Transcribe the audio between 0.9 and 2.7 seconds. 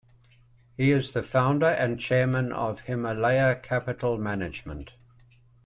is the founder and Chairman